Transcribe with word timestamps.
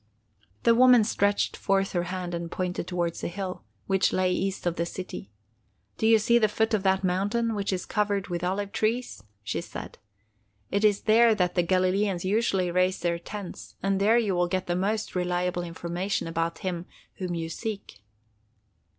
A 0.65 0.73
woman 0.73 1.03
stretched 1.03 1.55
forth 1.55 1.91
her 1.91 2.05
hand 2.05 2.33
and 2.33 2.49
pointed 2.51 2.87
towards 2.87 3.23
a 3.23 3.27
hill, 3.27 3.63
which 3.85 4.11
lay 4.11 4.31
east 4.31 4.65
of 4.65 4.75
the 4.75 4.85
city. 4.87 5.29
"Do 5.99 6.07
you 6.07 6.17
see 6.17 6.39
the 6.39 6.47
foot 6.47 6.73
of 6.73 6.81
that 6.81 7.03
mountain, 7.03 7.53
which 7.53 7.71
is 7.71 7.85
covered 7.85 8.27
with 8.27 8.43
olive 8.43 8.71
trees?" 8.71 9.21
she 9.43 9.61
said. 9.61 9.99
"It 10.71 10.83
is 10.83 11.01
there 11.01 11.35
that 11.35 11.53
the 11.53 11.61
Galileans 11.61 12.25
usually 12.25 12.71
raise 12.71 12.99
their 13.01 13.19
tents, 13.19 13.75
and 13.83 13.99
there 14.01 14.17
you 14.17 14.33
will 14.33 14.47
get 14.47 14.65
the 14.65 14.75
most 14.75 15.13
reliable 15.13 15.61
information 15.61 16.25
about 16.27 16.57
him 16.65 16.87
whom 17.17 17.35
you 17.35 17.47
seek." 17.47 18.01